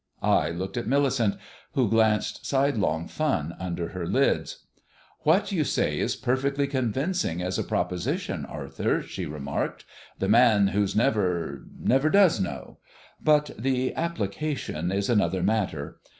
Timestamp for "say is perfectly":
5.63-6.65